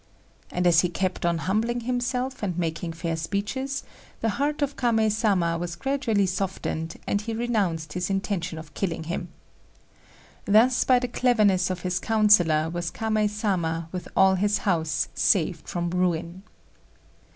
[0.49, 3.83] And as he kept on humbling himself and making fair speeches,
[4.21, 9.03] the heart of Kamei Sama was gradually softened, and he renounced his intention of killing
[9.03, 9.29] him.
[10.45, 15.67] Thus by the cleverness of his councillor was Kamei Sama, with all his house, saved
[15.69, 16.41] from ruin.